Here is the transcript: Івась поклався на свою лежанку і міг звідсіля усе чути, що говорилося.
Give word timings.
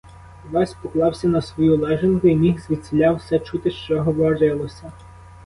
Івась 0.45 0.73
поклався 0.73 1.27
на 1.27 1.41
свою 1.41 1.77
лежанку 1.77 2.27
і 2.27 2.35
міг 2.35 2.59
звідсіля 2.59 3.13
усе 3.13 3.39
чути, 3.39 3.71
що 3.71 4.03
говорилося. 4.03 4.91